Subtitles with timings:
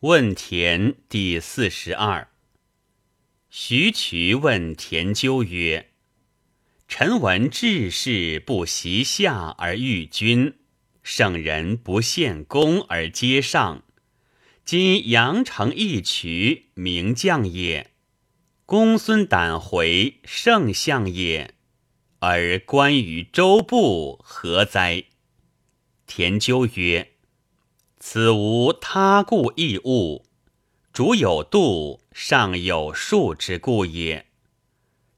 [0.00, 2.28] 问田第四十二。
[3.48, 5.88] 徐渠问田鸠曰
[6.86, 10.58] ：“臣闻治世不习下而御君，
[11.02, 13.84] 圣人不献功而接上。
[14.66, 17.92] 今阳城一渠，名将也；
[18.66, 21.54] 公孙胆回，圣相也。
[22.18, 25.04] 而关于周部，何哉？”
[26.06, 27.15] 田鸠曰。
[28.08, 30.24] 此无他故异物，
[30.92, 34.26] 主有度，上有数之故也。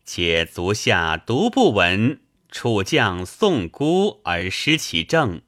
[0.07, 5.43] 且足下独不闻楚将宋孤而失其政，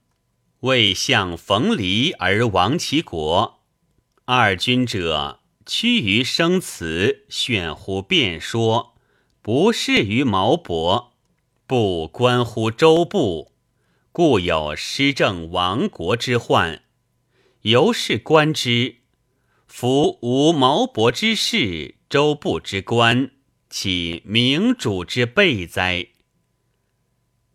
[0.61, 3.61] 魏相冯离而亡其国。
[4.27, 8.93] 二君者屈于生辞，炫乎辩说，
[9.41, 11.15] 不适于毛伯，
[11.67, 13.53] 不关乎周部，
[14.13, 16.83] 故有失政亡国之患。
[17.63, 18.97] 由是观之，
[19.67, 23.33] 夫无毛伯之事，周部之官，
[23.69, 26.09] 岂明主之备哉？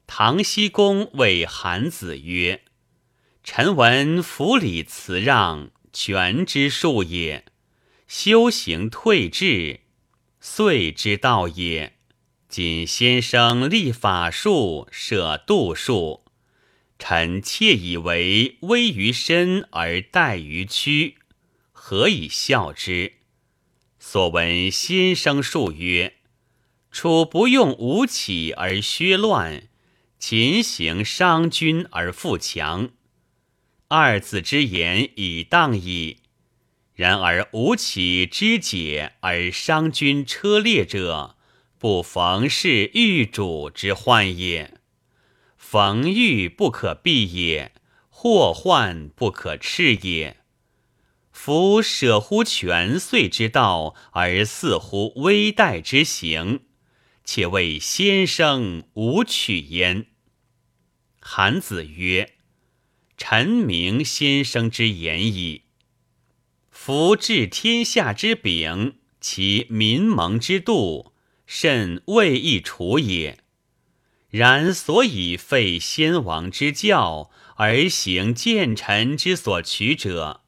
[0.05, 2.65] 唐僖公谓韩子曰
[3.43, 7.45] ：“臣闻府礼辞让，权之术也；
[8.07, 9.79] 修行退志，
[10.39, 11.93] 遂之道也。
[12.47, 16.24] 谨先生立法术，设度术。”
[16.97, 21.15] 臣妾以为危于身而待于躯，
[21.71, 23.13] 何以笑之？
[23.99, 26.15] 所闻先生述曰
[26.91, 29.67] ：“楚不用吴起而削乱，
[30.17, 32.91] 秦行伤君而富强。
[33.89, 36.19] 二字之言已当矣。
[36.93, 41.35] 然而吴起之解而伤君车裂者，
[41.77, 44.79] 不逢是欲主之患也。”
[45.67, 47.71] 逢遇不可避也，
[48.09, 50.37] 祸患不可斥也。
[51.31, 56.61] 夫舍乎权遂之道，而似乎危殆之行，
[57.23, 60.05] 且谓先生无取焉。
[61.19, 62.35] 韩子曰
[63.17, 65.63] ：“臣明先生之言矣。
[66.69, 71.11] 夫治天下之柄，其民盟之度，
[71.47, 73.39] 甚未易除也。”
[74.35, 80.41] 然所以废先王之教而行谏臣之所取者，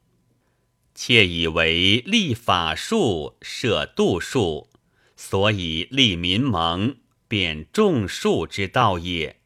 [0.94, 4.68] 窃以为立法术、设度数，
[5.16, 9.36] 所以立民盟、贬众庶之道也。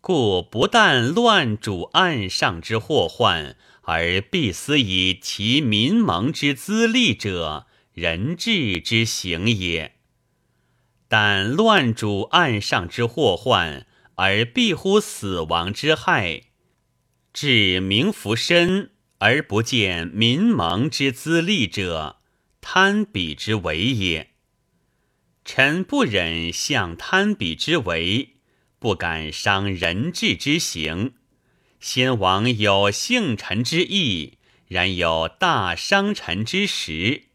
[0.00, 9.95] 故不但乱主案上之祸患，而必思以其民盟之资利者，人治之行也。
[11.08, 13.86] 但乱主岸上之祸患，
[14.16, 16.44] 而避乎死亡之害；
[17.32, 22.16] 至名服身而不见民盟之资利者，
[22.60, 24.30] 贪彼之为也。
[25.44, 28.36] 臣不忍向贪彼之为，
[28.80, 31.14] 不敢伤人质之行。
[31.78, 37.26] 先王有幸臣之意，然有大伤臣之时。